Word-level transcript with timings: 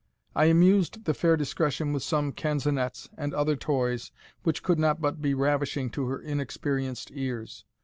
I 0.35 0.45
amused 0.45 1.05
the 1.05 1.13
fair 1.13 1.37
Discretion 1.37 1.93
with 1.93 2.01
some 2.01 2.31
canzonettes, 2.33 3.07
and 3.19 3.35
other 3.35 3.55
toys, 3.55 4.11
which 4.41 4.63
could 4.63 4.79
not 4.79 4.99
but 4.99 5.21
be 5.21 5.35
ravishing 5.35 5.91
to 5.91 6.07
her 6.07 6.19
inexperienced 6.19 7.11
ears. 7.13 7.65